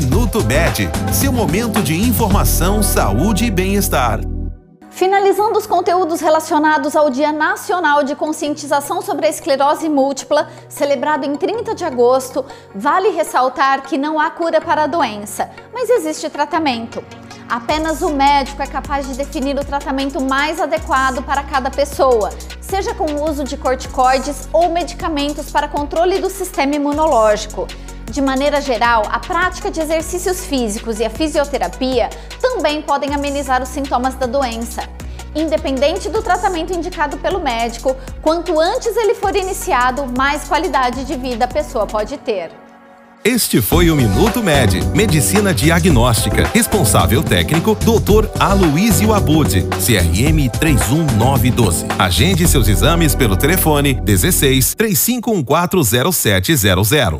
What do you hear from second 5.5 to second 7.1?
os conteúdos relacionados ao